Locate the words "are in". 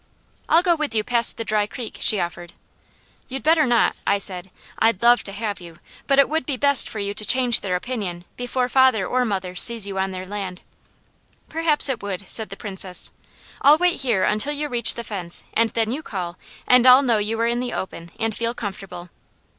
17.39-17.59